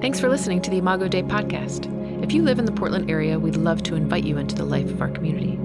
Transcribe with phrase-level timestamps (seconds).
[0.00, 1.92] Thanks for listening to the Imago Dei podcast.
[2.22, 4.88] If you live in the Portland area, we'd love to invite you into the life
[4.90, 5.58] of our community.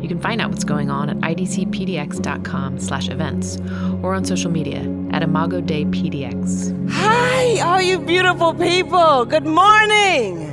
[0.00, 3.58] You can find out what's going on at idcpdx.com slash events
[4.02, 6.90] or on social media at Imago Dei PDX.
[6.92, 9.24] Hi, all you beautiful people.
[9.24, 10.52] Good morning.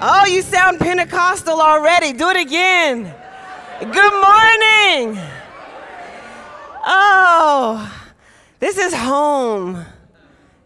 [0.00, 2.14] Oh, you sound Pentecostal already.
[2.14, 3.14] Do it again.
[3.80, 5.22] Good morning.
[6.86, 8.02] Oh,
[8.60, 9.84] this is home.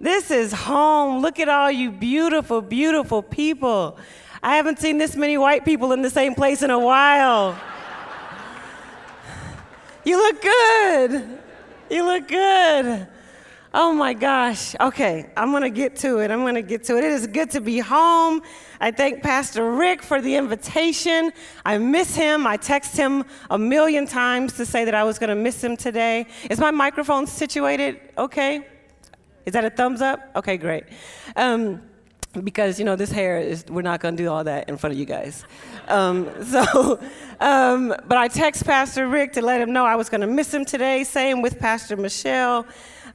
[0.01, 1.23] This is home.
[1.23, 3.99] Look at all you beautiful, beautiful people.
[4.43, 7.59] I haven't seen this many white people in the same place in a while.
[10.05, 11.39] You look good.
[11.91, 13.09] You look good.
[13.73, 14.75] Oh my gosh.
[14.81, 16.31] Okay, I'm going to get to it.
[16.31, 17.05] I'm going to get to it.
[17.05, 18.43] It is good to be home.
[18.81, 21.33] I thank Pastor Rick for the invitation.
[21.65, 22.47] I miss him.
[22.47, 25.77] I text him a million times to say that I was going to miss him
[25.77, 26.27] today.
[26.51, 28.67] Is my microphone situated okay?
[29.47, 30.29] Is that a thumbs up?
[30.35, 30.85] Okay, great.
[31.37, 31.81] Um,
[32.43, 34.93] because you know this hair is we're not going to do all that in front
[34.93, 35.45] of you guys.
[35.89, 37.01] Um, so
[37.41, 40.53] um, but i text pastor rick to let him know i was going to miss
[40.53, 41.05] him today.
[41.05, 42.67] Same with pastor michelle.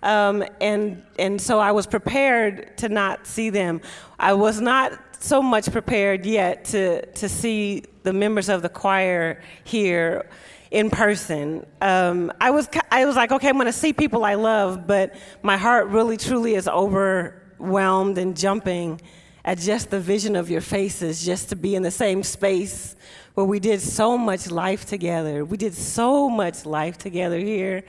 [0.03, 3.81] Um, and and so i was prepared to not see them.
[4.17, 9.41] I was not so much prepared yet to to see the members of the choir
[9.63, 10.25] here
[10.71, 11.65] in person.
[11.81, 15.57] Um, I was I was like, okay, I'm to see people I love, but my
[15.57, 19.01] heart really truly is overwhelmed and jumping
[19.43, 22.95] at just the vision of your faces, just to be in the same space
[23.33, 25.43] where we did so much life together.
[25.43, 27.83] We did so much life together here,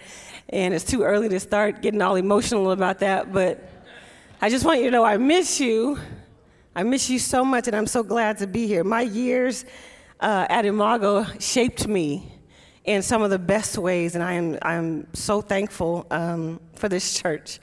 [0.49, 3.69] and it's too early to start getting all emotional about that, but
[4.41, 5.99] I just want you to know I miss you.
[6.75, 8.83] I miss you so much, and I'm so glad to be here.
[8.83, 9.67] My years
[10.21, 12.32] uh, at Imago shaped me
[12.85, 17.15] in some of the best ways, and I am I'm so thankful um, for this
[17.15, 17.61] church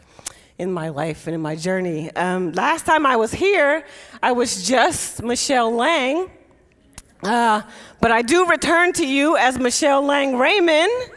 [0.57, 2.13] in my life and in my journey.
[2.15, 3.85] Um, last time I was here,
[4.21, 6.29] I was just Michelle Lang,
[7.23, 7.61] uh,
[8.01, 10.91] but I do return to you as Michelle Lang Raymond.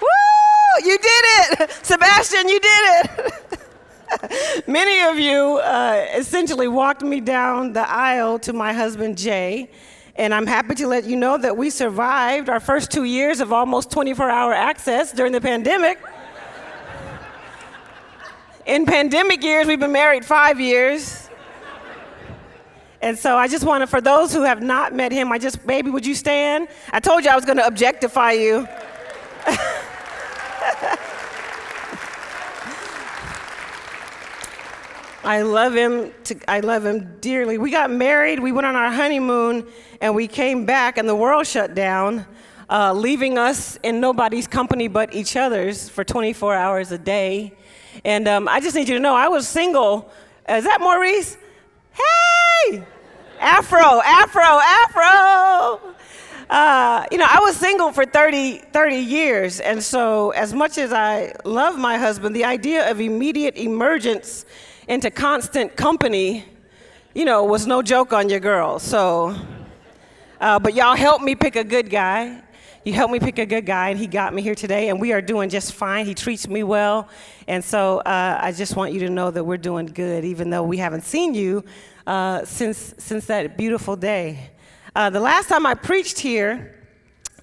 [0.00, 0.84] Woo!
[0.84, 1.24] You did
[1.60, 2.48] it, Sebastian.
[2.48, 4.64] You did it.
[4.66, 9.70] Many of you uh, essentially walked me down the aisle to my husband Jay.
[10.18, 13.52] And I'm happy to let you know that we survived our first two years of
[13.52, 15.98] almost 24 hour access during the pandemic.
[18.64, 21.28] In pandemic years, we've been married five years.
[23.02, 25.64] And so I just want to, for those who have not met him, I just,
[25.66, 26.68] baby, would you stand?
[26.92, 28.66] I told you I was going to objectify you.
[35.26, 36.12] I love him.
[36.24, 37.58] To, I love him dearly.
[37.58, 38.38] We got married.
[38.38, 39.66] We went on our honeymoon,
[40.00, 42.24] and we came back, and the world shut down,
[42.70, 47.52] uh, leaving us in nobody's company but each other's for 24 hours a day.
[48.04, 50.12] And um, I just need you to know I was single.
[50.48, 51.36] Is that Maurice?
[51.92, 52.84] Hey!
[53.40, 55.80] Afro, Afro, Afro!
[56.48, 59.58] Uh, you know, I was single for 30, 30 years.
[59.58, 64.46] And so, as much as I love my husband, the idea of immediate emergence
[64.88, 66.44] into constant company,
[67.14, 68.78] you know, was no joke on your girl.
[68.78, 69.36] So,
[70.40, 72.42] uh, but y'all helped me pick a good guy.
[72.84, 75.12] You helped me pick a good guy, and he got me here today, and we
[75.12, 76.06] are doing just fine.
[76.06, 77.08] He treats me well,
[77.48, 80.62] and so uh, I just want you to know that we're doing good, even though
[80.62, 81.64] we haven't seen you
[82.06, 84.50] uh, since since that beautiful day.
[84.94, 86.76] Uh, the last time I preached here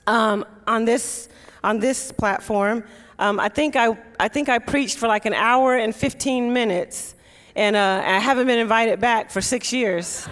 [0.07, 1.27] um, on this
[1.61, 2.85] on this platform,
[3.19, 7.15] um, I think I I think I preached for like an hour and 15 minutes,
[7.55, 10.27] and uh, I haven't been invited back for six years.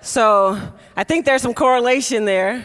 [0.00, 0.58] So
[0.96, 2.64] I think there's some correlation there.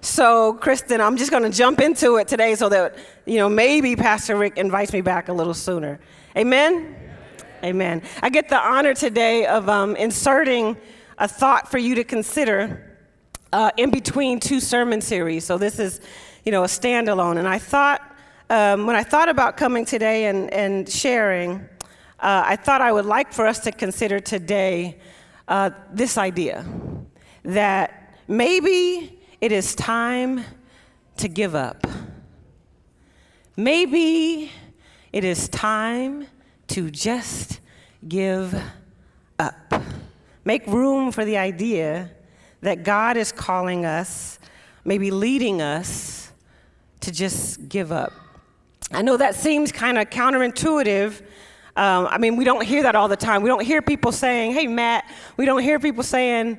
[0.00, 2.96] So, Kristen, I'm just going to jump into it today so that,
[3.26, 5.98] you know, maybe Pastor Rick invites me back a little sooner.
[6.36, 6.94] Amen?
[7.64, 8.02] Amen.
[8.22, 10.76] I get the honor today of um, inserting
[11.18, 12.96] a thought for you to consider
[13.52, 15.44] uh, in between two sermon series.
[15.44, 16.00] So, this is,
[16.44, 17.36] you know, a standalone.
[17.36, 18.00] And I thought,
[18.50, 21.56] um, when I thought about coming today and, and sharing,
[22.20, 24.98] uh, I thought I would like for us to consider today
[25.46, 26.64] uh, this idea
[27.44, 30.44] that maybe it is time
[31.18, 31.86] to give up.
[33.56, 34.50] Maybe
[35.12, 36.26] it is time
[36.68, 37.60] to just
[38.06, 38.60] give
[39.38, 39.82] up.
[40.44, 42.10] Make room for the idea
[42.62, 44.38] that God is calling us,
[44.84, 46.32] maybe leading us
[47.00, 48.12] to just give up.
[48.90, 51.22] I know that seems kind of counterintuitive
[51.78, 53.40] um, I mean, we don't hear that all the time.
[53.40, 56.58] We don't hear people saying, hey, Matt, we don't hear people saying,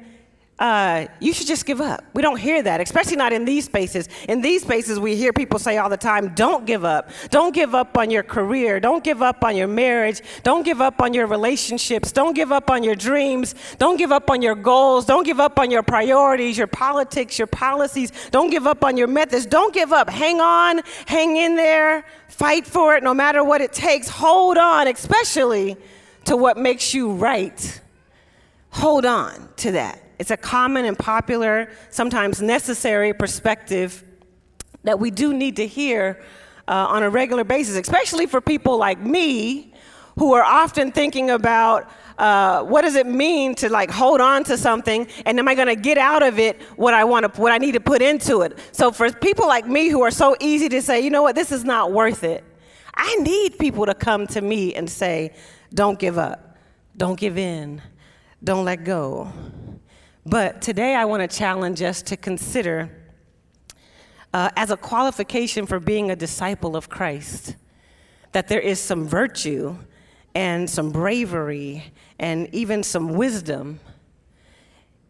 [0.60, 2.04] uh, you should just give up.
[2.14, 4.10] We don't hear that, especially not in these spaces.
[4.28, 7.12] In these spaces, we hear people say all the time, don't give up.
[7.30, 8.82] Don't give up on your career.
[8.82, 10.22] Don't give up on your marriage.
[10.44, 12.12] Don't give up on your relationships.
[12.12, 13.56] Don't give up on your dreams.
[13.78, 15.06] Don't give up on your goals.
[15.06, 18.12] Don't give up on your priorities, your politics, your policies.
[18.32, 19.46] Don't give up on your methods.
[19.46, 20.10] Don't give up.
[20.10, 24.10] Hang on, hang in there, fight for it no matter what it takes.
[24.10, 25.78] Hold on, especially
[26.26, 27.82] to what makes you right.
[28.72, 30.09] Hold on to that.
[30.20, 34.04] It's a common and popular, sometimes necessary perspective
[34.84, 36.22] that we do need to hear
[36.68, 39.74] uh, on a regular basis, especially for people like me
[40.18, 44.58] who are often thinking about uh, what does it mean to like hold on to
[44.58, 47.54] something and am i going to get out of it what i want to what
[47.54, 48.60] i need to put into it?
[48.74, 51.36] So for people like me who are so easy to say you know what?
[51.36, 52.44] This is not worth it
[52.94, 55.34] i need people to come to me and say
[55.74, 56.58] don't give up.
[56.98, 57.82] Don't give in.
[58.44, 59.32] Don't let go
[60.26, 62.90] but today I want to challenge us to consider
[64.34, 67.56] uh, as a qualification for being a disciple of Christ
[68.32, 69.76] that there is some virtue
[70.36, 71.84] and some bravery
[72.20, 73.80] and even some wisdom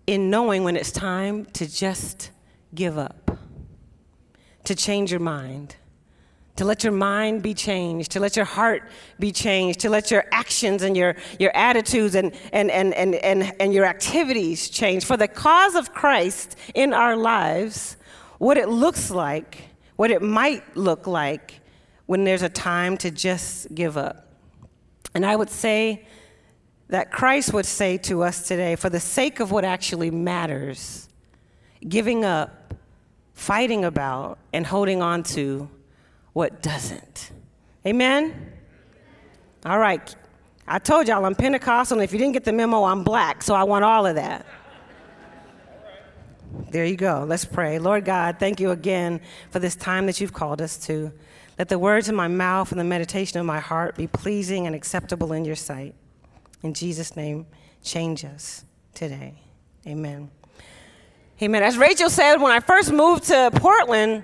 [0.07, 2.31] in knowing when it's time to just
[2.73, 3.37] give up,
[4.63, 5.75] to change your mind,
[6.59, 8.83] to let your mind be changed, to let your heart
[9.17, 13.53] be changed, to let your actions and your, your attitudes and, and, and, and, and,
[13.61, 15.05] and your activities change.
[15.05, 17.95] For the cause of Christ in our lives,
[18.39, 21.61] what it looks like, what it might look like
[22.07, 24.27] when there's a time to just give up.
[25.15, 26.05] And I would say
[26.89, 31.07] that Christ would say to us today, for the sake of what actually matters,
[31.87, 32.73] giving up,
[33.33, 35.69] fighting about, and holding on to
[36.33, 37.31] what doesn't.
[37.85, 38.53] Amen?
[39.65, 40.15] All right.
[40.67, 43.55] I told y'all I'm Pentecostal, and if you didn't get the memo, I'm black, so
[43.55, 44.45] I want all of that.
[46.71, 47.25] There you go.
[47.27, 47.79] Let's pray.
[47.79, 51.11] Lord God, thank you again for this time that you've called us to.
[51.57, 54.75] Let the words of my mouth and the meditation of my heart be pleasing and
[54.75, 55.95] acceptable in your sight.
[56.63, 57.47] In Jesus' name,
[57.83, 59.33] change us today.
[59.87, 60.29] Amen.
[61.41, 61.63] Amen.
[61.63, 64.23] As Rachel said, when I first moved to Portland,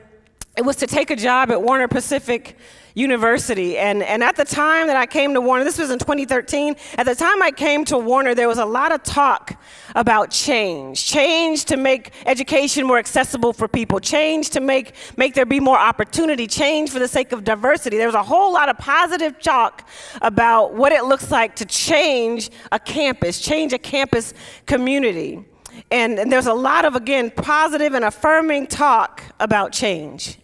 [0.57, 2.57] it was to take a job at Warner Pacific
[2.93, 3.77] University.
[3.77, 7.05] And, and at the time that I came to Warner, this was in 2013, at
[7.05, 9.61] the time I came to Warner, there was a lot of talk
[9.95, 11.05] about change.
[11.05, 15.77] Change to make education more accessible for people, change to make, make there be more
[15.77, 17.97] opportunity, change for the sake of diversity.
[17.97, 19.87] There was a whole lot of positive talk
[20.21, 24.33] about what it looks like to change a campus, change a campus
[24.65, 25.43] community.
[25.91, 30.39] And, and there's a lot of, again, positive and affirming talk about change.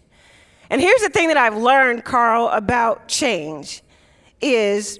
[0.70, 3.82] And here's the thing that I've learned, Carl, about change
[4.40, 4.98] is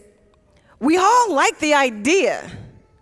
[0.79, 2.51] we all like the idea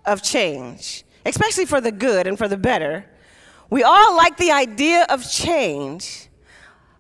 [0.05, 3.05] of change, especially for the good and for the better.
[3.71, 6.29] We all like the idea of change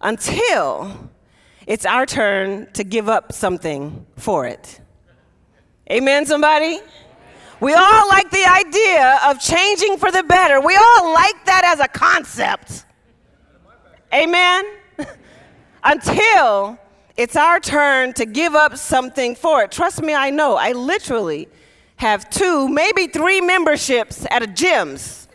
[0.01, 1.11] until
[1.67, 4.81] it's our turn to give up something for it.
[5.91, 6.81] Amen, somebody?
[7.61, 10.61] We all like the idea of changing for the better.
[10.61, 12.87] We all like that as a concept.
[14.15, 14.65] Amen?
[15.83, 16.79] Until
[17.17, 19.71] it's our turn to give up something for it.
[19.71, 20.57] Trust me, I know.
[20.57, 21.49] I literally
[21.97, 25.29] have two, maybe three memberships at a gym's.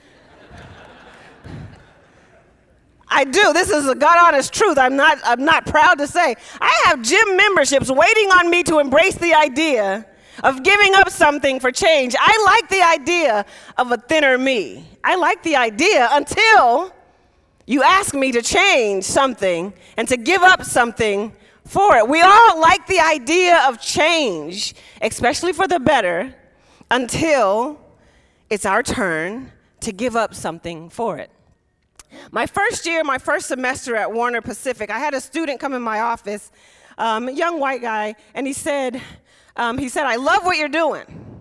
[3.08, 3.54] I do.
[3.54, 4.78] This is a God honest truth.
[4.78, 6.36] I'm not, I'm not proud to say.
[6.60, 10.06] I have gym memberships waiting on me to embrace the idea
[10.44, 12.16] of giving up something for change.
[12.20, 13.46] I like the idea
[13.78, 14.86] of a thinner me.
[15.04, 16.92] I like the idea until
[17.66, 21.34] you ask me to change something and to give up something
[21.66, 22.08] for it.
[22.08, 26.36] We all like the idea of change, especially for the better,
[26.92, 27.80] until
[28.50, 31.32] it's our turn to give up something for it.
[32.32, 35.82] My first year, my first semester at Warner Pacific, I had a student come in
[35.82, 36.52] my office,
[36.98, 39.02] um, young white guy, and he said,
[39.56, 41.35] um, he said, I love what you're doing.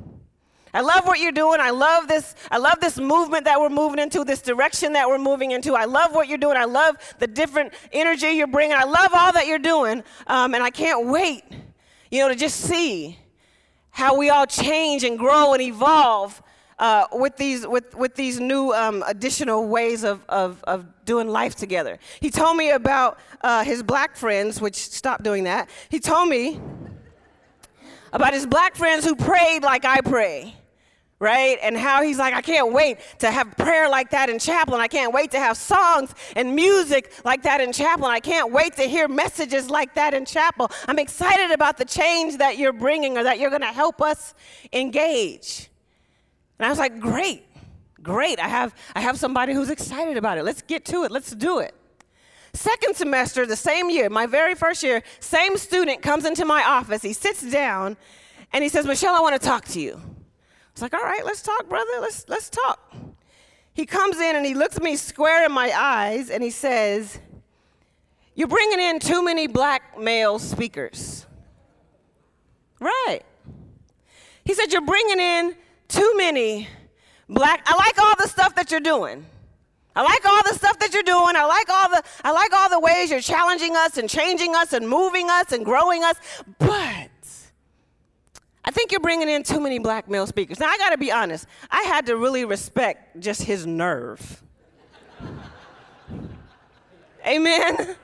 [0.74, 1.60] I love what you're doing.
[1.60, 2.34] I love this.
[2.50, 5.74] I love this movement that we're moving into, this direction that we're moving into.
[5.74, 6.56] I love what you're doing.
[6.56, 8.76] I love the different energy you're bringing.
[8.76, 10.02] I love all that you're doing.
[10.26, 11.44] Um, and I can't wait,
[12.10, 13.20] you know, to just see
[13.90, 16.42] how we all change and grow and evolve
[16.80, 21.54] uh, with these with, with these new um, additional ways of, of, of, doing life
[21.54, 22.00] together.
[22.18, 25.68] He told me about uh, his black friends, which stopped doing that.
[25.88, 26.60] He told me
[28.12, 30.56] about his black friends who prayed like I pray
[31.20, 31.58] right?
[31.62, 34.74] And how he's like, I can't wait to have prayer like that in chapel.
[34.74, 38.06] I can't wait to have songs and music like that in chapel.
[38.06, 40.70] I can't wait to hear messages like that in chapel.
[40.86, 44.34] I'm excited about the change that you're bringing or that you're going to help us
[44.72, 45.70] engage.
[46.58, 47.44] And I was like, great,
[48.04, 50.44] Great, I have, I have somebody who's excited about it.
[50.44, 51.74] Let's get to it, let's do it.
[52.52, 57.00] Second semester, the same year, my very first year, same student comes into my office.
[57.00, 57.96] He sits down
[58.52, 60.00] and he says, Michelle, I want to talk to you.
[60.74, 62.00] It's like, all right, let's talk, brother.
[62.00, 62.92] Let's, let's talk.
[63.74, 67.20] He comes in and he looks me square in my eyes and he says,
[68.34, 71.26] You're bringing in too many black male speakers.
[72.80, 73.20] Right.
[74.44, 75.54] He said, You're bringing in
[75.86, 76.66] too many
[77.28, 77.62] black.
[77.66, 79.24] I like all the stuff that you're doing.
[79.94, 81.36] I like all the stuff that you're doing.
[81.36, 84.72] I like all the I like all the ways you're challenging us and changing us
[84.72, 86.16] and moving us and growing us.
[86.58, 87.10] But
[88.64, 90.58] I think you're bringing in too many black male speakers.
[90.58, 91.46] Now I got to be honest.
[91.70, 94.42] I had to really respect just his nerve.
[97.26, 97.96] Amen.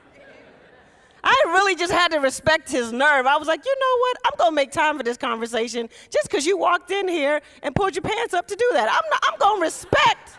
[1.23, 3.27] I really just had to respect his nerve.
[3.27, 4.17] I was like, you know what?
[4.25, 7.95] I'm gonna make time for this conversation just because you walked in here and pulled
[7.95, 8.91] your pants up to do that.
[8.91, 10.37] I'm, not, I'm gonna respect.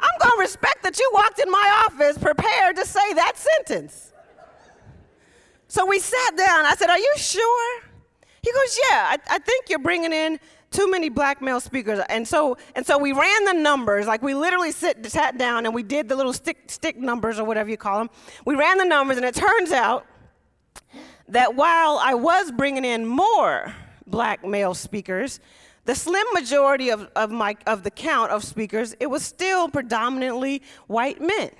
[0.00, 4.12] I'm gonna respect that you walked in my office prepared to say that sentence.
[5.68, 6.64] So we sat down.
[6.64, 7.82] I said, Are you sure?
[8.42, 10.38] He goes, Yeah, I, I think you're bringing in
[10.70, 12.00] too many black male speakers.
[12.08, 15.74] And so, and so we ran the numbers, like we literally sit, sat down and
[15.74, 18.10] we did the little stick, stick numbers or whatever you call them.
[18.44, 20.06] We ran the numbers, and it turns out
[21.28, 23.74] that while I was bringing in more
[24.06, 25.40] black male speakers,
[25.84, 30.62] the slim majority of, of, my, of the count of speakers, it was still predominantly
[30.86, 31.50] white men.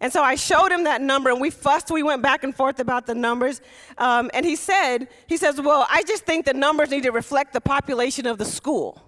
[0.00, 1.90] And so I showed him that number, and we fussed.
[1.90, 3.60] We went back and forth about the numbers.
[3.96, 7.52] Um, and he said, he says, well, I just think the numbers need to reflect
[7.52, 9.02] the population of the school.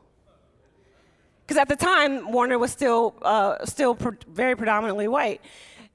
[1.46, 3.94] Because at the time, Warner was still, uh, still
[4.28, 5.40] very predominantly white.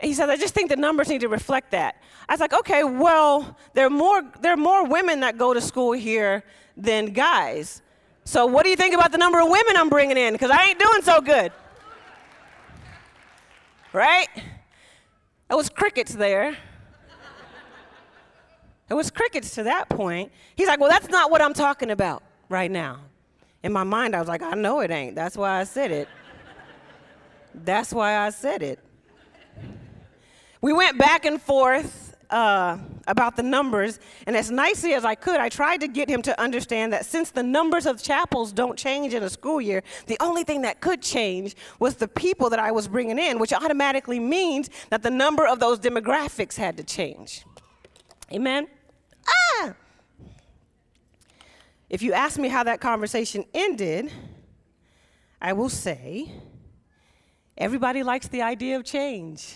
[0.02, 2.02] he said, I just think the numbers need to reflect that.
[2.28, 5.62] I was like, okay, well, there are more, there are more women that go to
[5.62, 6.44] school here
[6.76, 7.82] than guys.
[8.26, 10.34] So what do you think about the number of women I'm bringing in?
[10.34, 11.52] Because I ain't doing so good.
[13.94, 14.28] Right?
[15.50, 16.58] It was crickets there.
[18.90, 20.32] It was crickets to that point.
[20.56, 23.00] He's like, Well, that's not what I'm talking about right now.
[23.64, 25.16] In my mind, I was like, I know it ain't.
[25.16, 26.08] That's why I said it.
[27.54, 28.80] That's why I said it.
[30.62, 32.78] We went back and forth uh,
[33.08, 36.40] about the numbers, and as nicely as I could, I tried to get him to
[36.40, 40.44] understand that since the numbers of chapels don't change in a school year, the only
[40.44, 44.70] thing that could change was the people that I was bringing in, which automatically means
[44.90, 47.46] that the number of those demographics had to change.
[48.32, 48.68] Amen?
[49.28, 49.74] Ah!
[51.90, 54.12] If you ask me how that conversation ended,
[55.42, 56.32] I will say
[57.58, 59.56] everybody likes the idea of change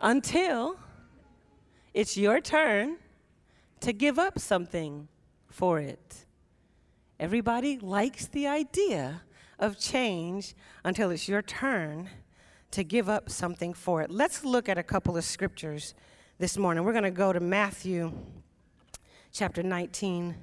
[0.00, 0.78] until
[1.94, 2.96] it's your turn
[3.80, 5.08] to give up something
[5.48, 6.26] for it.
[7.18, 9.22] Everybody likes the idea
[9.58, 12.08] of change until it's your turn
[12.70, 14.10] to give up something for it.
[14.10, 15.94] Let's look at a couple of scriptures
[16.38, 16.84] this morning.
[16.84, 18.12] We're going to go to Matthew
[19.32, 20.36] chapter 19.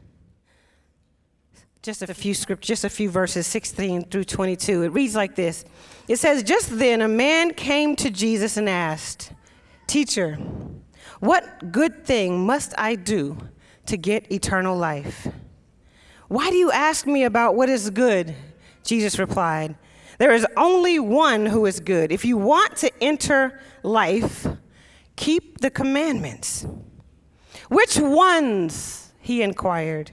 [1.81, 4.83] Just a few scriptures, just a few verses 16 through 22.
[4.83, 5.63] It reads like this.
[6.07, 9.31] It says, "Just then a man came to Jesus and asked,
[9.87, 10.35] Teacher,
[11.19, 13.37] what good thing must I do
[13.85, 15.27] to get eternal life?
[16.27, 18.35] Why do you ask me about what is good?
[18.83, 19.75] Jesus replied,
[20.17, 22.11] There is only one who is good.
[22.11, 24.47] If you want to enter life,
[25.15, 26.65] keep the commandments.
[27.69, 29.11] Which ones?
[29.19, 30.11] He inquired.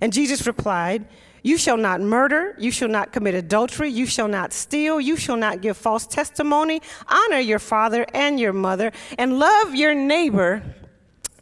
[0.00, 1.06] And Jesus replied,
[1.42, 2.54] you shall not murder.
[2.58, 3.90] You shall not commit adultery.
[3.90, 5.00] You shall not steal.
[5.00, 6.80] You shall not give false testimony.
[7.08, 10.62] Honor your father and your mother, and love your neighbor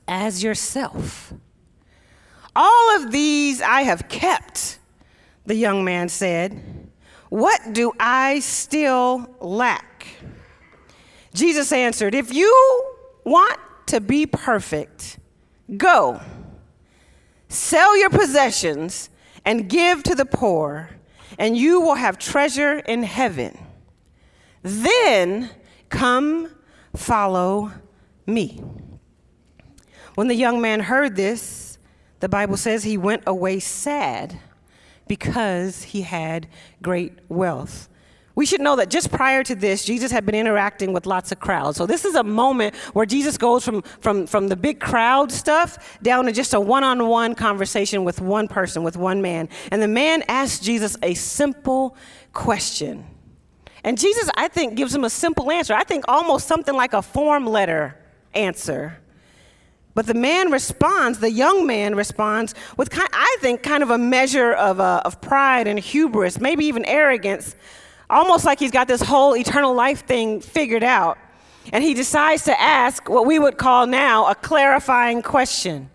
[0.09, 1.35] as yourself.
[2.57, 4.79] All of these I have kept,
[5.45, 6.63] the young man said.
[7.29, 10.07] What do I still lack?
[11.33, 12.85] Jesus answered, If you
[13.25, 15.19] want to be perfect,
[15.77, 16.21] go,
[17.49, 19.11] sell your possessions
[19.45, 20.91] and give to the poor,
[21.39, 23.59] and you will have treasure in heaven.
[24.63, 25.51] Then
[25.89, 26.51] come
[26.95, 27.73] follow
[28.27, 28.63] me.
[30.15, 31.79] When the young man heard this,
[32.21, 34.39] the Bible says he went away sad
[35.09, 36.47] because he had
[36.83, 37.89] great wealth.
[38.35, 41.41] We should know that just prior to this, Jesus had been interacting with lots of
[41.41, 41.77] crowds.
[41.77, 45.99] So this is a moment where Jesus goes from, from, from the big crowd stuff
[46.03, 49.49] down to just a one on one conversation with one person, with one man.
[49.71, 51.97] And the man asks Jesus a simple
[52.33, 53.05] question.
[53.83, 55.75] And Jesus, I think, gives him a simple answer.
[55.75, 57.97] I think almost something like a form letter
[58.35, 58.99] answer.
[59.95, 63.99] But the man responds, the young man responds with, kind, I think, kind of a
[63.99, 67.57] measure of, uh, of pride and hubris, maybe even arrogance,
[68.11, 71.19] almost like he's got this whole eternal life thing figured out.
[71.73, 75.91] And he decides to ask what we would call now a clarifying question.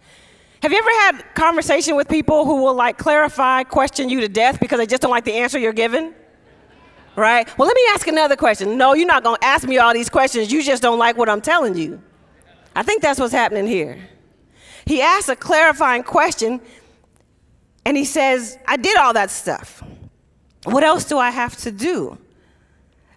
[0.61, 4.59] Have you ever had conversation with people who will like clarify, question you to death
[4.59, 6.13] because they just don't like the answer you're given?
[7.15, 7.47] Right?
[7.57, 8.77] Well, let me ask another question.
[8.77, 10.51] No, you're not going to ask me all these questions.
[10.51, 12.01] You just don't like what I'm telling you.
[12.75, 13.97] I think that's what's happening here.
[14.85, 16.61] He asks a clarifying question
[17.85, 19.83] and he says, I did all that stuff.
[20.65, 22.17] What else do I have to do?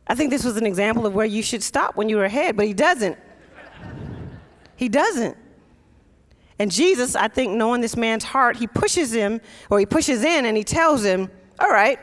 [0.06, 2.56] I think this was an example of where you should stop when you were ahead,
[2.56, 3.18] but he doesn't.
[4.76, 5.36] He doesn't.
[6.58, 9.40] And Jesus, I think, knowing this man's heart, he pushes him,
[9.70, 11.98] or he pushes in and he tells him, All right,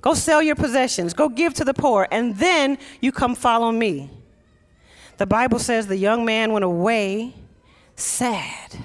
[0.00, 4.10] go sell your possessions, go give to the poor, and then you come follow me.
[5.18, 7.34] The Bible says the young man went away
[7.96, 8.84] sad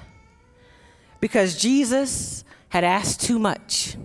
[1.20, 3.96] because Jesus had asked too much.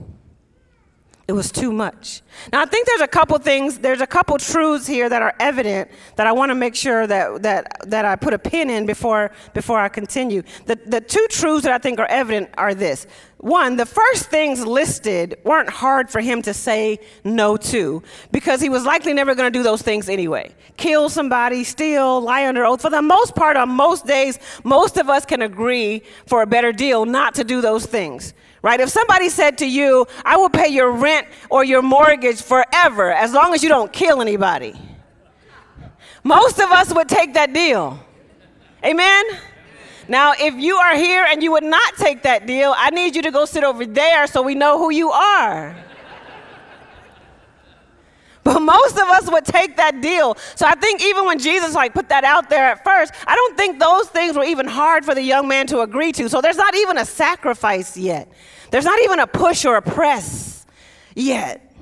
[1.29, 2.23] It was too much.
[2.55, 5.91] Now, I think there's a couple things, there's a couple truths here that are evident
[6.17, 9.31] that I want to make sure that, that, that I put a pin in before,
[9.53, 10.43] before I continue.
[10.65, 13.07] The, the two truths that I think are evident are this.
[13.37, 18.71] One, the first things listed weren't hard for him to say no to because he
[18.71, 20.55] was likely never going to do those things anyway.
[20.79, 22.81] Kill somebody, steal, lie under oath.
[22.81, 26.73] For the most part, on most days, most of us can agree for a better
[26.73, 28.81] deal not to do those things right?
[28.81, 33.33] If somebody said to you, I will pay your rent or your mortgage forever as
[33.33, 34.75] long as you don't kill anybody,
[36.25, 37.99] most of us would take that deal.
[38.85, 39.25] Amen?
[40.09, 43.23] Now, if you are here and you would not take that deal, I need you
[43.23, 45.77] to go sit over there so we know who you are.
[48.49, 50.35] But most of us would take that deal.
[50.55, 53.59] So I think even when Jesus like put that out there at first, I don't
[53.59, 56.31] think those things were even hard for the young man to agree to.
[56.31, 58.33] So there's not even a sacrifice yet.
[58.71, 60.65] There's not even a push or a press
[61.15, 61.75] yet.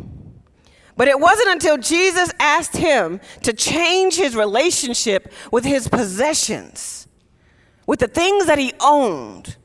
[0.96, 7.06] But it wasn't until Jesus asked him to change his relationship with his possessions,
[7.86, 9.56] with the things that he owned,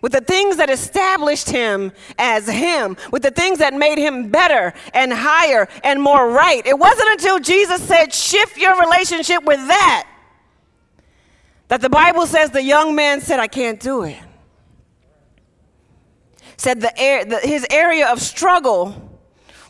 [0.00, 4.72] with the things that established him as him, with the things that made him better
[4.94, 6.64] and higher and more right.
[6.66, 10.08] It wasn't until Jesus said, shift your relationship with that,
[11.68, 14.18] that the Bible says the young man said, I can't do it.
[16.56, 16.90] Said the,
[17.28, 19.07] the his area of struggle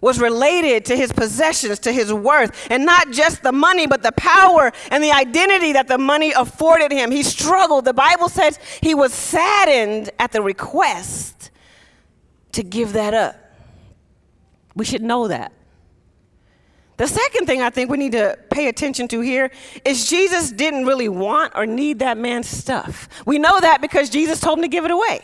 [0.00, 4.12] was related to his possessions, to his worth, and not just the money, but the
[4.12, 7.10] power and the identity that the money afforded him.
[7.10, 7.84] He struggled.
[7.84, 11.50] The Bible says he was saddened at the request
[12.52, 13.36] to give that up.
[14.74, 15.52] We should know that.
[16.98, 19.52] The second thing I think we need to pay attention to here
[19.84, 23.08] is Jesus didn't really want or need that man's stuff.
[23.24, 25.20] We know that because Jesus told him to give it away.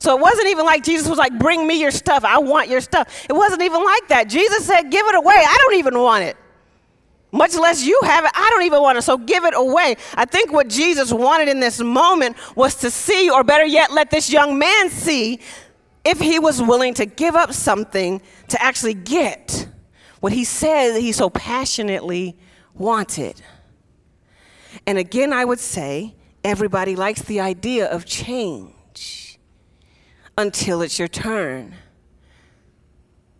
[0.00, 2.24] So it wasn't even like Jesus was like, Bring me your stuff.
[2.24, 3.26] I want your stuff.
[3.28, 4.28] It wasn't even like that.
[4.28, 5.34] Jesus said, Give it away.
[5.36, 6.36] I don't even want it.
[7.34, 8.30] Much less you have it.
[8.32, 9.02] I don't even want it.
[9.02, 9.96] So give it away.
[10.14, 14.08] I think what Jesus wanted in this moment was to see, or better yet, let
[14.12, 15.40] this young man see
[16.04, 19.66] if he was willing to give up something to actually get
[20.20, 22.36] what he said he so passionately
[22.72, 23.42] wanted.
[24.86, 28.73] And again, I would say everybody likes the idea of change
[30.36, 31.74] until it's your turn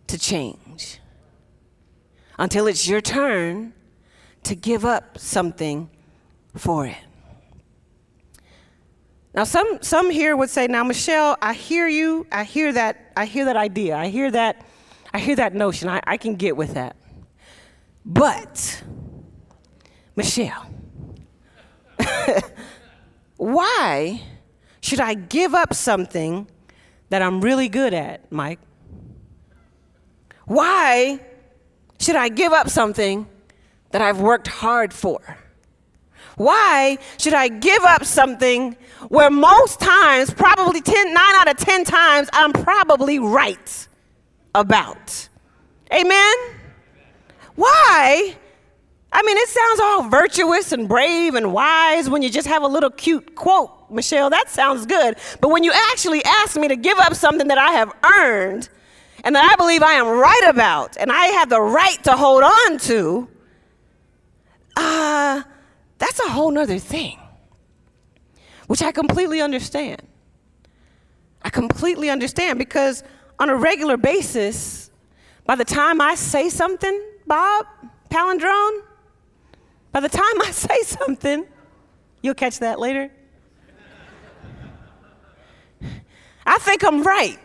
[0.07, 0.99] to change,
[2.37, 3.73] until it's your turn
[4.43, 5.89] to give up something
[6.55, 6.97] for it.
[9.33, 12.25] Now, some, some here would say, now, Michelle, I hear you.
[12.31, 13.11] I hear that.
[13.17, 13.97] I hear that idea.
[13.97, 14.65] I hear that.
[15.13, 15.89] I hear that notion.
[15.89, 16.95] I, I can get with that.
[18.05, 18.83] But,
[20.15, 20.69] Michelle,
[23.37, 24.21] why
[24.79, 26.47] should I give up something
[27.15, 28.59] that I'm really good at, Mike?
[30.47, 31.17] Why
[31.97, 33.25] should I give up something
[33.91, 35.37] that I've worked hard for?
[36.35, 38.75] Why should I give up something
[39.07, 43.87] where most times, probably 10, 9 out of 10 times, I'm probably right
[44.53, 45.29] about?
[45.93, 46.35] Amen?
[47.55, 48.35] Why?
[49.13, 52.67] I mean, it sounds all virtuous and brave and wise when you just have a
[52.67, 55.17] little cute quote Michelle, that sounds good.
[55.41, 58.69] But when you actually ask me to give up something that I have earned
[59.23, 62.43] and that I believe I am right about and I have the right to hold
[62.43, 63.29] on to,
[64.75, 65.43] uh,
[65.97, 67.19] that's a whole nother thing,
[68.67, 70.01] which I completely understand.
[71.41, 73.03] I completely understand because
[73.39, 74.89] on a regular basis,
[75.45, 77.67] by the time I say something, Bob,
[78.09, 78.81] palindrome,
[79.91, 81.45] by the time I say something,
[82.21, 83.11] you'll catch that later
[86.45, 87.39] I think I'm right.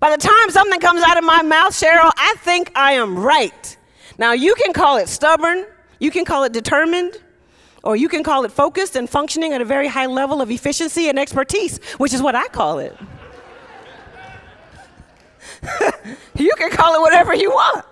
[0.00, 3.76] By the time something comes out of my mouth, Cheryl, I think I am right.
[4.16, 5.66] Now, you can call it stubborn,
[5.98, 7.20] you can call it determined,
[7.82, 11.08] or you can call it focused and functioning at a very high level of efficiency
[11.08, 12.96] and expertise, which is what I call it.
[16.36, 17.84] you can call it whatever you want.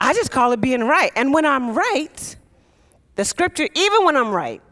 [0.00, 1.12] I just call it being right.
[1.14, 2.36] And when I'm right,
[3.14, 4.62] the scripture, even when I'm right,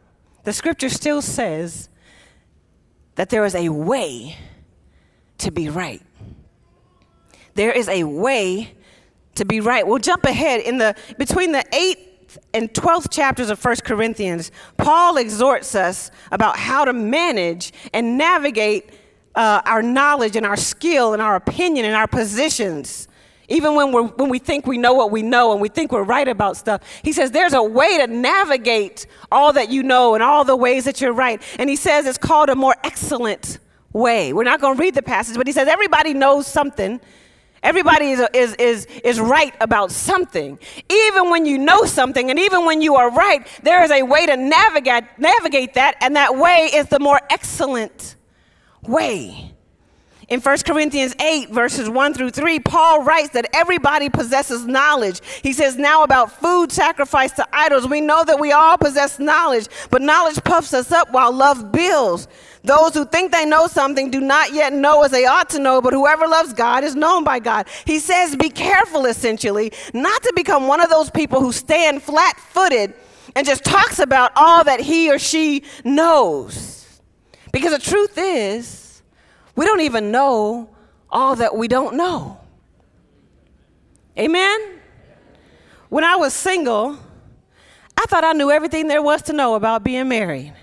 [0.45, 1.90] the scripture still says
[3.21, 4.35] that there is a way
[5.37, 6.01] to be right.
[7.53, 8.73] There is a way
[9.35, 9.87] to be right.
[9.87, 14.51] We'll jump ahead in the between the 8th and 12th chapters of 1 Corinthians.
[14.79, 18.89] Paul exhorts us about how to manage and navigate
[19.35, 23.07] uh, our knowledge and our skill and our opinion and our positions
[23.51, 26.05] even when, we're, when we think we know what we know and we think we're
[26.05, 26.83] right about stuff.
[27.03, 30.85] He says there's a way to navigate all that you know and all the ways
[30.85, 31.43] that you're right.
[31.59, 33.59] And he says it's called a more excellent
[33.93, 34.33] way.
[34.33, 37.01] We're not going to read the passage, but he says everybody knows something.
[37.63, 40.59] Everybody is, is, is, is right about something.
[40.89, 44.27] Even when you know something and even when you are right, there is a way
[44.27, 48.15] to navigate, navigate that, and that way is the more excellent
[48.83, 49.53] way.
[50.31, 55.21] In 1 Corinthians 8, verses 1 through 3, Paul writes that everybody possesses knowledge.
[55.43, 59.67] He says, Now about food sacrificed to idols, we know that we all possess knowledge,
[59.91, 62.29] but knowledge puffs us up while love builds.
[62.63, 65.83] Those who think they know something do not yet know as they ought to know,
[65.83, 67.67] but whoever loves God is known by God.
[67.85, 72.39] He says, Be careful, essentially, not to become one of those people who stand flat
[72.39, 72.95] footed
[73.35, 77.01] and just talks about all that he or she knows.
[77.51, 78.80] Because the truth is,
[79.61, 80.71] we don't even know
[81.11, 82.41] all that we don't know.
[84.19, 84.59] Amen?
[85.91, 86.99] When I was single,
[87.95, 90.55] I thought I knew everything there was to know about being married.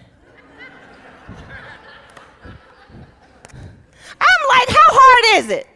[4.19, 5.67] I'm like, how hard is it?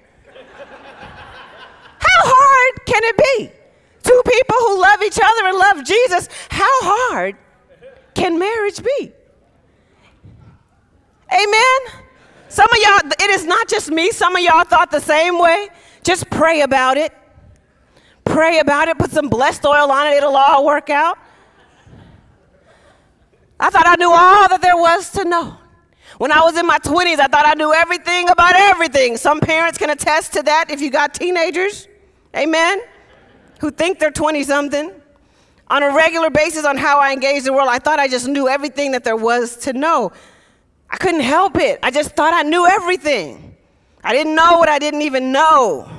[1.99, 3.51] How hard can it be?
[4.01, 7.35] Two people who love each other and love Jesus, how hard
[8.15, 9.11] can marriage be?
[11.31, 12.00] Amen?
[12.51, 15.69] Some of y'all, it is not just me, some of y'all thought the same way.
[16.03, 17.13] Just pray about it.
[18.25, 21.17] Pray about it, put some blessed oil on it, it'll all work out.
[23.57, 25.55] I thought I knew all that there was to know.
[26.17, 29.15] When I was in my 20s, I thought I knew everything about everything.
[29.15, 31.87] Some parents can attest to that if you got teenagers,
[32.35, 32.81] amen,
[33.61, 34.91] who think they're 20 something.
[35.69, 38.49] On a regular basis, on how I engage the world, I thought I just knew
[38.49, 40.11] everything that there was to know.
[40.91, 41.79] I couldn't help it.
[41.81, 43.55] I just thought I knew everything.
[44.03, 45.89] I didn't know what I didn't even know.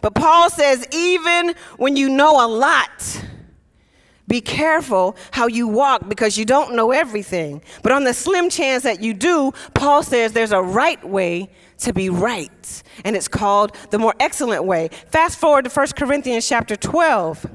[0.00, 3.24] But Paul says, even when you know a lot,
[4.26, 7.62] be careful how you walk because you don't know everything.
[7.82, 11.92] But on the slim chance that you do, Paul says there's a right way to
[11.92, 14.88] be right, and it's called the more excellent way.
[15.08, 17.46] Fast forward to 1 Corinthians chapter 12.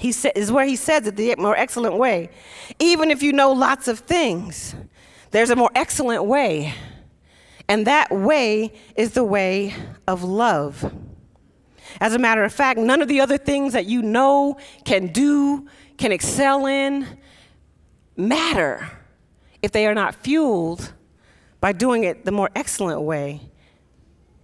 [0.00, 2.30] He sa- is where he says it the more excellent way.
[2.80, 4.74] Even if you know lots of things,
[5.36, 6.72] there's a more excellent way,
[7.68, 9.74] and that way is the way
[10.08, 10.90] of love.
[12.00, 15.68] As a matter of fact, none of the other things that you know, can do,
[15.98, 17.06] can excel in
[18.16, 18.90] matter
[19.60, 20.94] if they are not fueled
[21.60, 23.42] by doing it the more excellent way,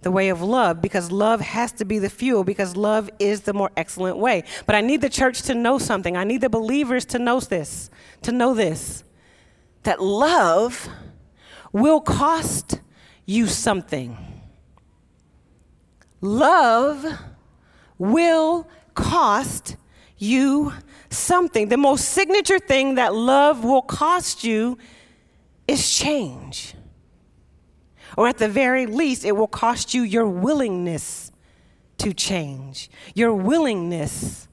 [0.03, 3.53] the way of love, because love has to be the fuel, because love is the
[3.53, 4.43] more excellent way.
[4.67, 6.15] But I need the church to know something.
[6.15, 7.89] I need the believers to know this,
[8.21, 9.03] to know this
[9.83, 10.89] that love
[11.71, 12.81] will cost
[13.25, 14.17] you something.
[16.21, 17.05] Love
[17.97, 19.75] will cost
[20.17, 20.73] you
[21.09, 21.69] something.
[21.69, 24.77] The most signature thing that love will cost you
[25.67, 26.75] is change.
[28.15, 31.31] Or at the very least, it will cost you your willingness
[31.97, 34.47] to change, your willingness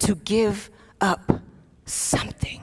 [0.00, 1.40] to give up
[1.84, 2.62] something.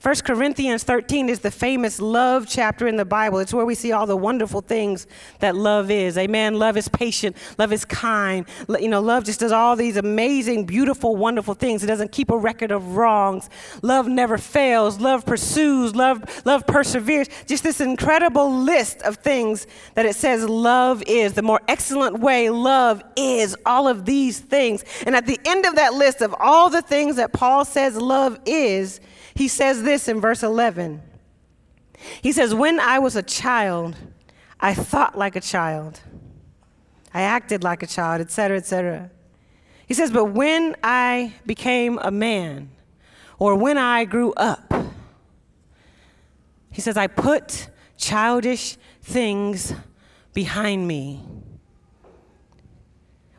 [0.00, 3.40] 1 Corinthians 13 is the famous love chapter in the Bible.
[3.40, 5.08] It's where we see all the wonderful things
[5.40, 6.16] that love is.
[6.16, 6.54] Amen.
[6.54, 7.36] Love is patient.
[7.58, 8.46] Love is kind.
[8.68, 11.82] You know, love just does all these amazing, beautiful, wonderful things.
[11.82, 13.50] It doesn't keep a record of wrongs.
[13.82, 15.00] Love never fails.
[15.00, 15.96] Love pursues.
[15.96, 17.28] Love, love perseveres.
[17.46, 21.32] Just this incredible list of things that it says love is.
[21.32, 23.56] The more excellent way love is.
[23.66, 24.84] All of these things.
[25.06, 28.38] And at the end of that list of all the things that Paul says love
[28.46, 29.00] is,
[29.38, 31.00] he says this in verse 11.
[32.20, 33.94] He says, When I was a child,
[34.58, 36.00] I thought like a child.
[37.14, 39.12] I acted like a child, etc., etc.
[39.86, 42.70] He says, But when I became a man,
[43.38, 44.74] or when I grew up,
[46.72, 49.72] He says, I put childish things
[50.34, 51.22] behind me.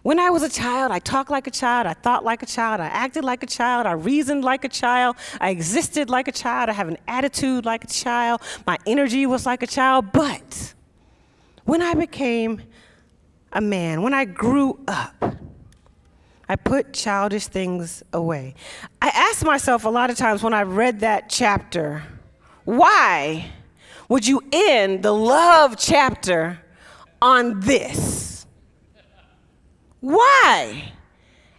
[0.02, 2.80] When I was a child, I talked like a child, I thought like a child,
[2.80, 6.70] I acted like a child, I reasoned like a child, I existed like a child,
[6.70, 10.14] I have an attitude like a child, my energy was like a child.
[10.14, 10.74] But
[11.66, 12.62] when I became
[13.52, 15.36] a man, when I grew up,
[16.48, 18.56] I put childish things away.
[19.02, 22.04] I asked myself a lot of times when I read that chapter,
[22.64, 23.52] why
[24.08, 26.60] would you end the love chapter
[27.22, 28.29] on this?
[30.02, 30.94] Why?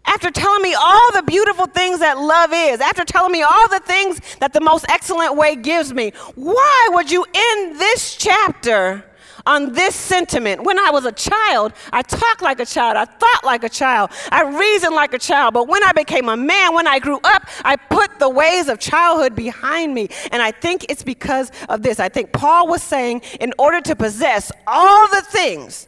[0.05, 3.81] After telling me all the beautiful things that love is, after telling me all the
[3.81, 9.05] things that the most excellent way gives me, why would you end this chapter
[9.47, 10.63] on this sentiment.
[10.65, 14.11] When I was a child, I talked like a child, I thought like a child,
[14.31, 15.55] I reasoned like a child.
[15.55, 18.79] But when I became a man, when I grew up, I put the ways of
[18.79, 20.09] childhood behind me.
[20.33, 22.01] And I think it's because of this.
[22.01, 25.87] I think Paul was saying, in order to possess all the things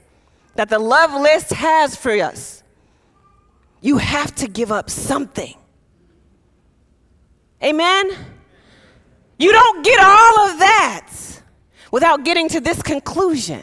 [0.54, 2.62] that the love list has for us,
[3.80, 5.54] you have to give up something.
[7.62, 8.10] Amen?
[9.38, 11.10] You don't get all of that
[11.90, 13.62] without getting to this conclusion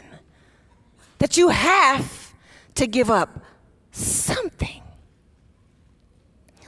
[1.18, 2.34] that you have
[2.74, 3.44] to give up
[3.90, 4.82] something.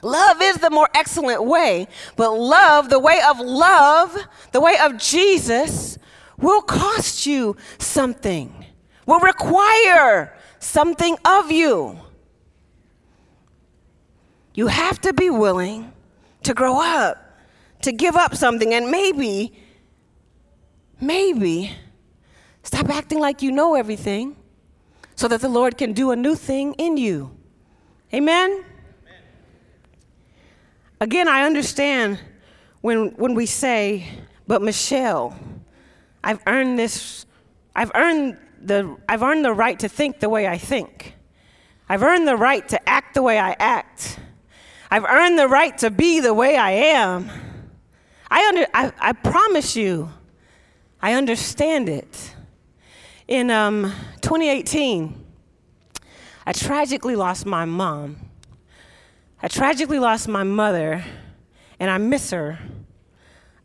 [0.01, 4.15] Love is the more excellent way, but love, the way of love,
[4.51, 5.97] the way of Jesus,
[6.37, 8.62] will cost you something,
[9.05, 11.99] will require something of you.
[14.53, 15.91] You have to be willing
[16.43, 17.37] to grow up,
[17.81, 19.53] to give up something, and maybe
[21.01, 21.71] maybe
[22.63, 24.35] stop acting like you know everything
[25.15, 27.35] so that the Lord can do a new thing in you.
[28.13, 28.51] Amen?
[28.51, 28.63] Amen?
[31.01, 32.19] Again, I understand
[32.81, 34.07] when, when we say,
[34.47, 35.37] but Michelle,
[36.23, 37.25] I've earned this,
[37.75, 41.15] I've earned the, I've earned the right to think the way I think.
[41.89, 44.19] I've earned the right to act the way I act.
[44.89, 47.29] I've earned the right to be the way I am.
[48.29, 50.09] I, under, I, I promise you,
[51.01, 52.35] I understand it.
[53.27, 55.23] In um, 2018,
[56.45, 58.17] I tragically lost my mom.
[59.41, 61.03] I tragically lost my mother,
[61.79, 62.59] and I miss her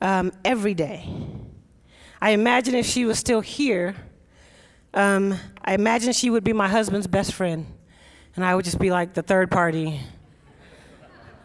[0.00, 1.08] um, every day.
[2.20, 3.94] I imagine if she was still here,
[4.94, 7.66] um, I imagine she would be my husband's best friend,
[8.36, 10.00] and I would just be like the third party.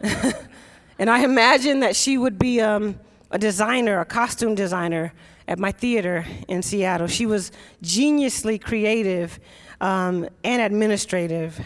[0.98, 2.98] and I imagine that she would be um,
[3.30, 5.12] a designer, a costume designer
[5.46, 7.06] at my theater in Seattle.
[7.06, 7.52] She was
[7.82, 9.38] geniusly creative
[9.80, 11.60] um, and administrative,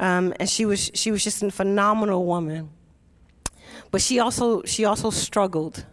[0.00, 2.70] um, and she was she was just a phenomenal woman.
[3.90, 5.84] But she also she also struggled.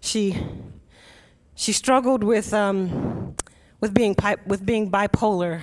[0.00, 0.36] She
[1.54, 3.34] she struggled with um,
[3.82, 4.16] with being
[4.46, 5.60] with being bipolar.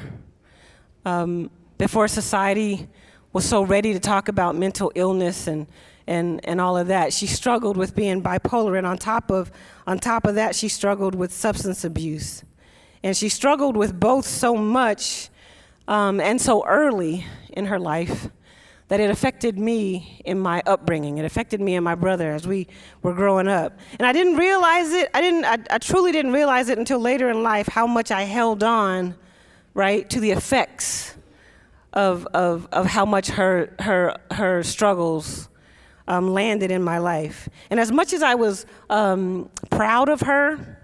[1.05, 2.89] Um, before society
[3.31, 5.65] was so ready to talk about mental illness and
[6.05, 7.13] and, and all of that.
[7.13, 9.51] She struggled with being bipolar, and on top of
[9.87, 12.43] on top of that, she struggled with substance abuse,
[13.01, 15.29] and she struggled with both so much
[15.87, 18.29] um, and so early in her life
[18.89, 21.17] that it affected me in my upbringing.
[21.17, 22.67] It affected me and my brother as we
[23.01, 25.09] were growing up, and I didn't realize it.
[25.13, 25.45] I didn't.
[25.45, 29.15] I, I truly didn't realize it until later in life how much I held on,
[29.73, 31.15] right, to the effects
[31.93, 35.49] of, of, of how much her, her, her struggles
[36.07, 37.49] um, landed in my life.
[37.69, 40.78] And as much as I was um, proud of her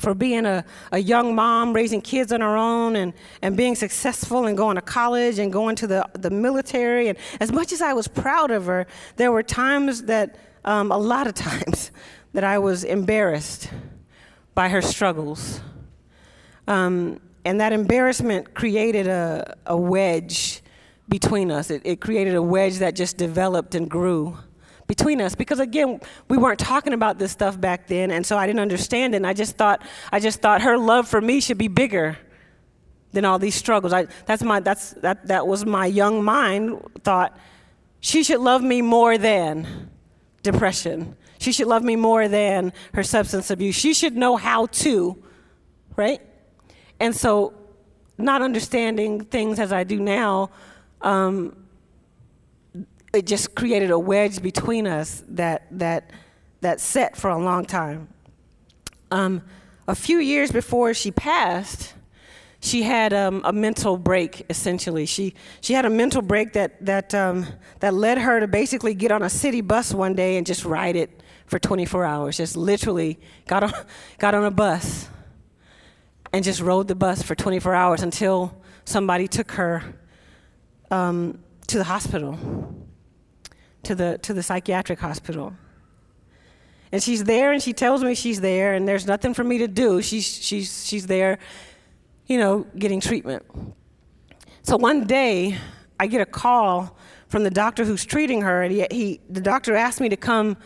[0.00, 4.46] for being a, a young mom, raising kids on her own, and, and being successful
[4.46, 7.92] and going to college and going to the, the military, and as much as I
[7.92, 8.86] was proud of her,
[9.16, 11.90] there were times that, um, a lot of times,
[12.32, 13.70] that I was embarrassed
[14.54, 15.60] by her struggles.
[16.68, 20.62] Um, and that embarrassment created a, a wedge
[21.08, 21.70] between us.
[21.70, 24.38] It, it created a wedge that just developed and grew
[24.90, 28.44] between us because again we weren't talking about this stuff back then and so i
[28.44, 31.58] didn't understand it and i just thought i just thought her love for me should
[31.58, 32.18] be bigger
[33.12, 33.92] than all these struggles.
[33.92, 37.36] I, that's my that's that that was my young mind thought
[38.00, 39.90] she should love me more than
[40.42, 41.16] depression.
[41.38, 43.74] She should love me more than her substance abuse.
[43.74, 45.22] She should know how to
[45.96, 46.20] right?
[46.98, 47.54] And so
[48.16, 50.50] not understanding things as i do now
[51.00, 51.56] um,
[53.12, 56.10] it just created a wedge between us that that
[56.60, 58.08] that set for a long time.
[59.10, 59.42] Um,
[59.88, 61.94] a few years before she passed,
[62.60, 65.06] she had um, a mental break essentially.
[65.06, 67.46] She, she had a mental break that, that, um,
[67.80, 70.94] that led her to basically get on a city bus one day and just ride
[70.94, 72.36] it for 24 hours.
[72.36, 73.72] Just literally got on,
[74.18, 75.08] got on a bus
[76.32, 79.82] and just rode the bus for 24 hours until somebody took her
[80.90, 82.38] um, to the hospital
[83.82, 85.54] to the, to the psychiatric hospital
[86.92, 89.68] and she's there and she tells me she's there and there's nothing for me to
[89.68, 91.38] do she's, she's, she's there
[92.30, 93.44] you know, getting treatment.
[94.62, 95.58] So one day,
[95.98, 99.74] I get a call from the doctor who's treating her, and he, he, the doctor
[99.74, 100.56] asked me to come,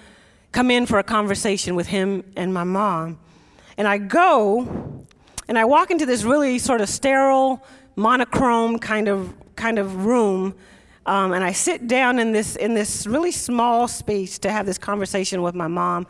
[0.53, 3.18] come in for a conversation with him and my mom.
[3.79, 5.07] And I go,
[5.48, 7.64] and I walk into this really sort of sterile,
[7.96, 10.55] monochrome kind of, kind of room,
[11.07, 14.79] um, and I sit down in this, in this really small space to have this
[14.79, 16.07] conversation with my mom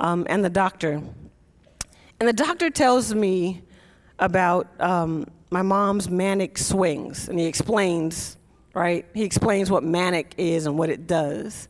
[0.00, 1.00] um, and the doctor.
[2.20, 3.62] And the doctor tells me
[4.18, 8.36] about um, my mom's manic swings, and he explains,
[8.74, 9.06] right?
[9.14, 11.68] He explains what manic is and what it does.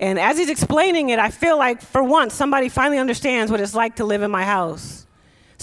[0.00, 3.74] And as he's explaining it, I feel like for once somebody finally understands what it's
[3.74, 5.03] like to live in my house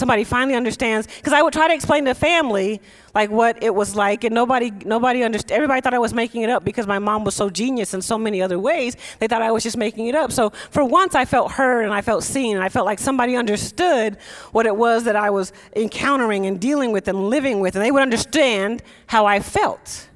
[0.01, 2.81] somebody finally understands because i would try to explain to family
[3.13, 6.49] like what it was like and nobody nobody understood everybody thought i was making it
[6.49, 9.51] up because my mom was so genius in so many other ways they thought i
[9.51, 10.31] was just making it up.
[10.31, 13.35] So for once i felt heard and i felt seen and i felt like somebody
[13.35, 14.17] understood
[14.53, 17.91] what it was that i was encountering and dealing with and living with and they
[17.91, 20.09] would understand how i felt.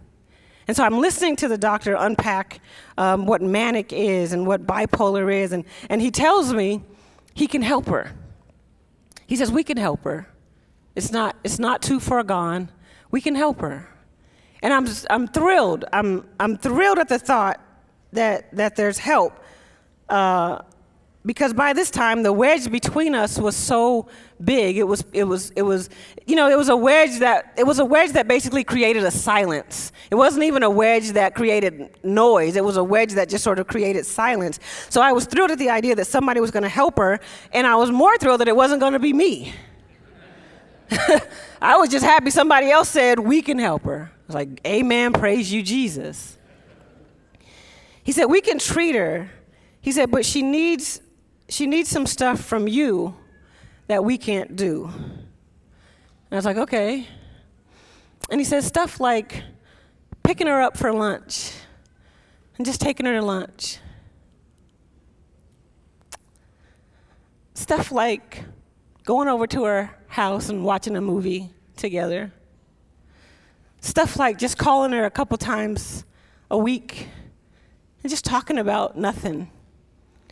[0.67, 2.59] And so i'm listening to the doctor unpack
[2.97, 6.81] um, what manic is and what bipolar is and, and he tells me
[7.35, 8.11] he can help her
[9.27, 10.27] he says, We can help her.
[10.95, 12.69] It's not, it's not too far gone.
[13.11, 13.89] We can help her.
[14.61, 15.85] And I'm, I'm thrilled.
[15.91, 17.59] I'm, I'm thrilled at the thought
[18.13, 19.37] that, that there's help.
[20.09, 20.61] Uh,
[21.25, 24.07] because by this time the wedge between us was so
[24.43, 24.77] big.
[24.77, 25.89] It was it was it was
[26.25, 29.11] you know it was a wedge that it was a wedge that basically created a
[29.11, 29.91] silence.
[30.11, 32.55] It wasn't even a wedge that created noise.
[32.55, 34.59] It was a wedge that just sort of created silence.
[34.89, 37.19] So i was thrilled at the idea that somebody was going to help her
[37.53, 39.53] and i was more thrilled that it wasn't going to be me.
[41.61, 44.11] I was just happy somebody else said we can help her.
[44.13, 46.37] I was like amen praise you jesus.
[48.03, 49.31] He said we can treat her.
[49.81, 51.01] He said but she needs
[51.49, 53.15] she needs some stuff from you
[53.87, 54.85] that we can't do.
[54.85, 57.07] And I was like, okay.
[58.29, 59.43] And he says stuff like
[60.23, 61.51] picking her up for lunch
[62.57, 63.77] and just taking her to lunch.
[67.53, 68.43] Stuff like
[69.03, 72.31] going over to her house and watching a movie together.
[73.81, 76.05] Stuff like just calling her a couple times
[76.49, 77.07] a week
[78.01, 79.51] and just talking about nothing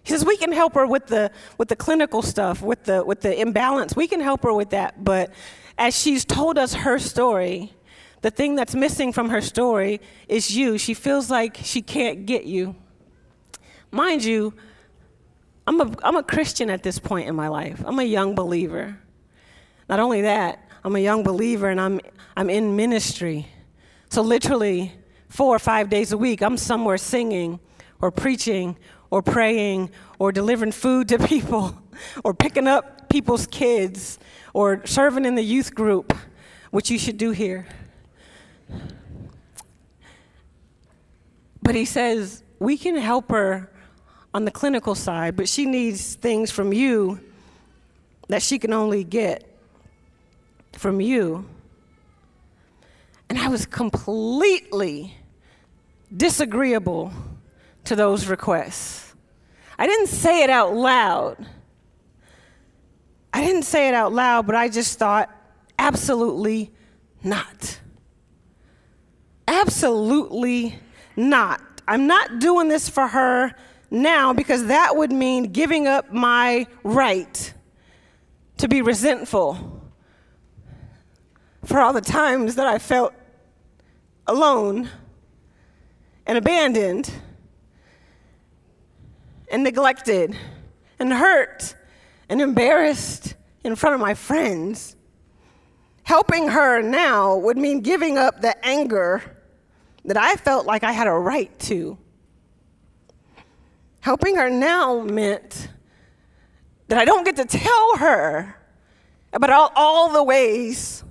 [0.04, 3.22] he says we can help her with the with the clinical stuff, with the with
[3.22, 3.96] the imbalance.
[3.96, 5.32] We can help her with that, but
[5.78, 7.74] as she's told us her story,
[8.22, 10.78] the thing that's missing from her story is you.
[10.78, 12.76] She feels like she can't get you.
[13.92, 14.54] Mind you,
[15.68, 17.82] I'm a, I'm a Christian at this point in my life.
[17.86, 18.98] I'm a young believer.
[19.90, 22.00] Not only that, I'm a young believer and I'm,
[22.36, 23.48] I'm in ministry.
[24.10, 24.94] So, literally,
[25.30, 27.60] four or five days a week, I'm somewhere singing
[28.02, 28.78] or preaching
[29.14, 31.78] or praying or delivering food to people
[32.24, 34.18] or picking up people's kids
[34.56, 36.18] or serving in the youth group,
[36.72, 37.68] which you should do here.
[41.62, 43.72] But he says, we can help her
[44.34, 47.20] on the clinical side, but she needs things from you
[48.30, 49.48] that she can only get
[50.72, 51.46] from you.
[53.30, 55.14] And I was completely
[56.18, 57.14] disagreeable
[57.86, 59.14] to those requests.
[59.78, 61.46] I didn't say it out loud.
[63.34, 65.30] I didn't say it out loud, but I just thought,
[65.80, 66.72] absolutely
[67.24, 67.80] not.
[69.48, 70.80] Absolutely
[71.16, 71.62] not.
[71.88, 73.54] I'm not doing this for her
[73.90, 77.54] now because that would mean giving up my right
[78.58, 79.82] to be resentful
[81.66, 83.14] for all the times that I felt
[84.28, 84.90] alone
[86.26, 87.12] and abandoned
[89.54, 90.36] and neglected
[91.00, 91.76] and hurt
[92.28, 94.96] and embarrassed in front of my friends.
[96.02, 99.22] Helping her now would mean giving up the anger
[100.06, 101.98] that I felt like I had a right to.
[104.02, 105.70] Helping her now meant
[106.88, 108.56] that I don't get to tell her
[109.32, 111.04] about all, all the ways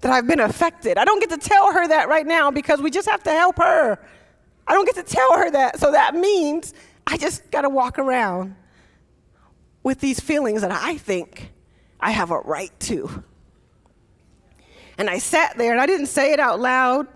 [0.00, 0.98] that I've been affected.
[0.98, 3.56] I don't get to tell her that right now because we just have to help
[3.58, 3.98] her.
[4.66, 5.78] I don't get to tell her that.
[5.78, 6.74] So that means
[7.06, 8.56] I just got to walk around
[9.82, 11.52] with these feelings that I think
[12.00, 13.24] I have a right to.
[14.96, 17.06] And I sat there and I didn't say it out loud,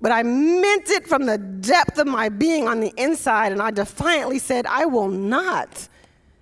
[0.00, 3.52] but I meant it from the depth of my being on the inside.
[3.52, 5.88] And I defiantly said, I will not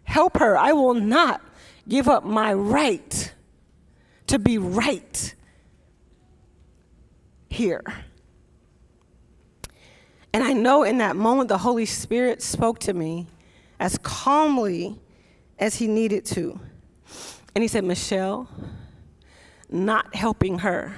[0.05, 0.57] help her.
[0.57, 1.41] I will not
[1.89, 3.33] give up my right
[4.27, 5.35] to be right
[7.49, 7.83] here.
[10.35, 13.29] And I know in that moment the Holy Spirit spoke to me
[13.79, 14.99] as calmly
[15.61, 16.59] as he needed to.
[17.55, 18.49] And he said, Michelle,
[19.71, 20.93] not helping her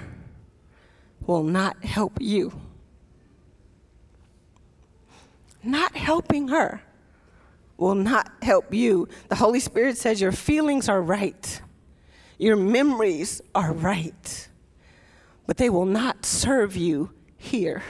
[1.26, 2.58] will not help you.
[5.62, 6.80] Not helping her
[7.76, 9.06] will not help you.
[9.28, 11.60] The Holy Spirit says your feelings are right,
[12.38, 14.48] your memories are right,
[15.46, 17.82] but they will not serve you here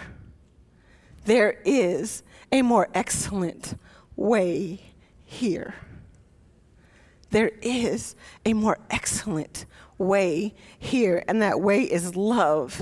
[1.27, 3.75] there is a more excellent
[4.15, 4.81] way
[5.25, 5.75] here.
[7.31, 8.15] There is
[8.45, 9.67] a more excellent
[9.99, 12.81] way here, and that way is love,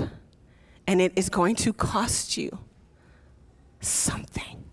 [0.87, 2.59] and it is going to cost you
[3.81, 4.63] something.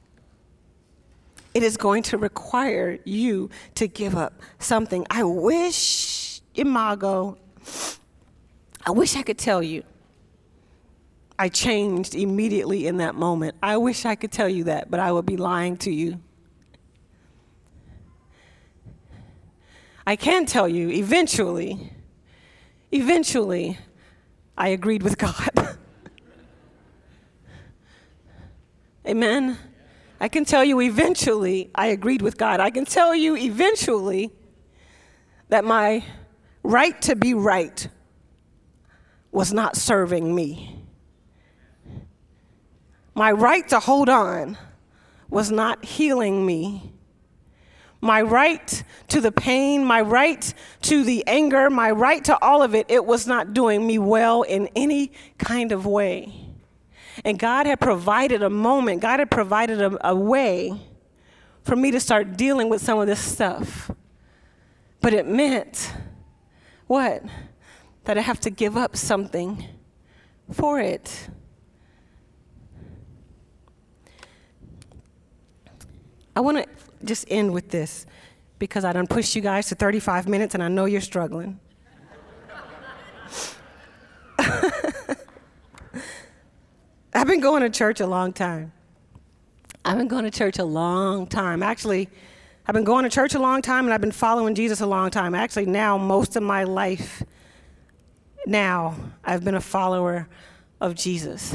[1.55, 5.07] It is going to require you to give up something.
[5.11, 7.39] I wish, Imago,
[8.85, 9.83] I wish I could tell you
[11.43, 13.57] I changed immediately in that moment.
[13.61, 16.21] I wish I could tell you that, but I would be lying to you.
[20.07, 21.95] I can tell you, eventually,
[22.93, 23.77] eventually,
[24.57, 25.77] I agreed with God.
[29.05, 29.59] Amen.
[30.21, 32.61] I can tell you eventually I agreed with God.
[32.61, 34.31] I can tell you eventually
[35.49, 36.05] that my
[36.63, 37.89] right to be right
[39.33, 40.82] was not serving me.
[43.15, 44.57] My right to hold on
[45.29, 46.93] was not healing me.
[48.01, 50.53] My right to the pain, my right
[50.83, 54.43] to the anger, my right to all of it, it was not doing me well
[54.43, 56.33] in any kind of way.
[57.25, 60.73] And God had provided a moment, God had provided a, a way
[61.63, 63.91] for me to start dealing with some of this stuff.
[65.01, 65.93] But it meant
[66.87, 67.23] what?
[68.05, 69.65] That I have to give up something
[70.53, 71.29] for it.
[76.35, 76.67] I want to
[77.05, 78.07] just end with this
[78.59, 81.59] because I done pushed you guys to 35 minutes and I know you're struggling.
[87.15, 88.73] I've been going to church a long time.
[89.85, 91.63] I've been going to church a long time.
[91.63, 92.09] Actually,
[92.67, 95.11] I've been going to church a long time and I've been following Jesus a long
[95.11, 95.35] time.
[95.35, 97.23] Actually, now, most of my life,
[98.47, 100.29] now, I've been a follower
[100.81, 101.55] of Jesus.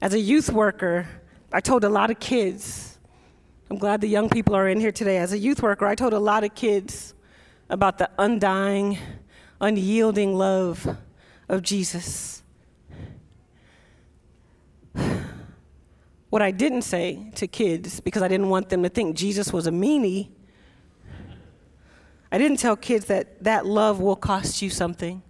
[0.00, 1.08] As a youth worker,
[1.52, 2.87] I told a lot of kids
[3.70, 5.18] I'm glad the young people are in here today.
[5.18, 7.12] As a youth worker, I told a lot of kids
[7.68, 8.96] about the undying,
[9.60, 10.96] unyielding love
[11.50, 12.42] of Jesus.
[16.30, 19.66] What I didn't say to kids, because I didn't want them to think Jesus was
[19.66, 20.28] a meanie,
[22.32, 25.22] I didn't tell kids that that love will cost you something,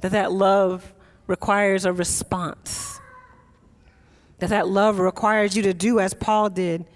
[0.00, 0.94] that that love
[1.28, 3.00] requires a response,
[4.40, 6.86] that that love requires you to do as Paul did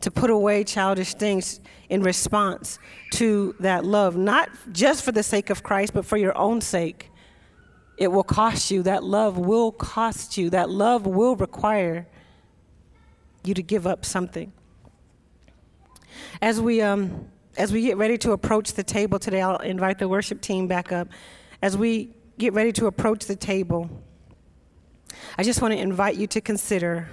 [0.00, 2.78] to put away childish things in response
[3.12, 7.10] to that love, not just for the sake of Christ, but for your own sake.
[7.96, 8.82] It will cost you.
[8.82, 10.50] That love will cost you.
[10.50, 12.06] That love will require
[13.42, 14.52] you to give up something.
[16.42, 20.08] As we, um, as we get ready to approach the table today, I'll invite the
[20.08, 21.08] worship team back up.
[21.62, 23.88] As we get ready to approach the table,
[25.38, 27.08] I just want to invite you to consider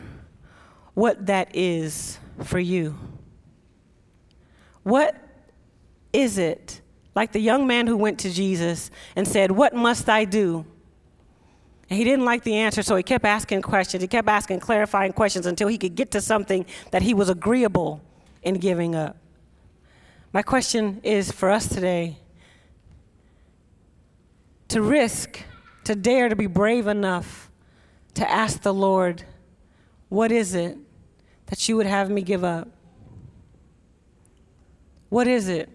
[0.94, 2.98] what that is for you?
[4.84, 5.16] What
[6.12, 6.82] is it?
[7.16, 10.66] Like the young man who went to Jesus and said, What must I do?
[11.90, 14.02] And he didn't like the answer, so he kept asking questions.
[14.02, 18.02] He kept asking clarifying questions until he could get to something that he was agreeable
[18.42, 19.18] in giving up.
[20.32, 22.18] My question is for us today
[24.70, 25.40] to risk,
[25.84, 27.52] to dare to be brave enough
[28.16, 29.24] to ask the Lord,
[30.10, 30.78] What is it
[31.54, 32.68] that you would have me give up?
[35.10, 35.70] What is it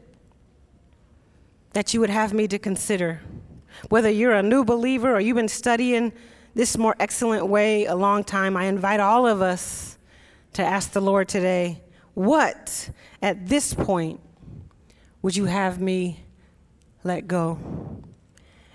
[1.73, 3.21] that you would have me to consider?
[3.89, 6.13] Whether you're a new believer or you've been studying
[6.53, 9.99] this more excellent way a long time, I invite all of us
[10.55, 11.81] to ask the Lord today,
[12.15, 12.91] what
[13.23, 14.19] at this point
[15.23, 16.25] would you have me
[17.05, 17.57] let go?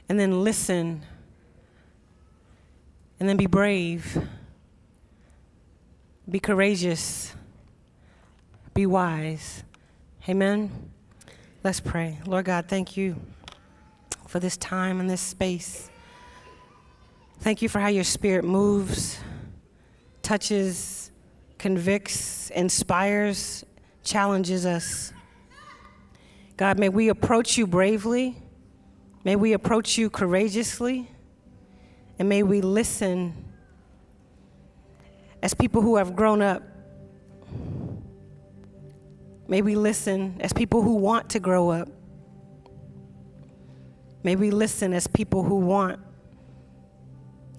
[0.08, 1.04] And then listen,
[3.20, 4.26] and then be brave
[6.30, 7.34] be courageous.
[8.74, 9.64] Be wise.
[10.28, 10.92] Amen.
[11.64, 12.20] Let's pray.
[12.26, 13.18] Lord God, thank you
[14.28, 15.90] for this time and this space.
[17.40, 19.20] Thank you for how your spirit moves,
[20.22, 21.12] touches,
[21.60, 23.66] convicts, inspires,
[24.04, 25.14] challenges us.
[26.56, 28.38] God, may we approach you bravely.
[29.24, 31.10] May we approach you courageously.
[32.18, 33.53] And may we listen
[35.44, 36.64] as people who have grown up.
[39.46, 41.90] May we listen as people who want to grow up.
[44.24, 46.00] May we listen as people who want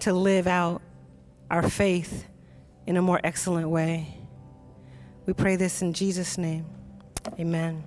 [0.01, 0.81] to live out
[1.51, 2.27] our faith
[2.87, 4.17] in a more excellent way.
[5.27, 6.65] We pray this in Jesus' name.
[7.39, 7.85] Amen.